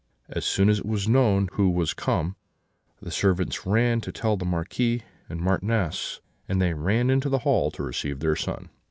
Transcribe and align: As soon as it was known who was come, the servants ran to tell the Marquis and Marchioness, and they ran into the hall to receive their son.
As 0.29 0.45
soon 0.45 0.67
as 0.67 0.79
it 0.79 0.85
was 0.87 1.07
known 1.07 1.47
who 1.53 1.69
was 1.69 1.93
come, 1.93 2.35
the 3.03 3.11
servants 3.11 3.67
ran 3.67 4.01
to 4.01 4.11
tell 4.11 4.35
the 4.35 4.45
Marquis 4.45 5.03
and 5.29 5.39
Marchioness, 5.39 6.21
and 6.49 6.59
they 6.59 6.73
ran 6.73 7.11
into 7.11 7.29
the 7.29 7.37
hall 7.45 7.69
to 7.69 7.83
receive 7.83 8.19
their 8.19 8.35
son. 8.35 8.69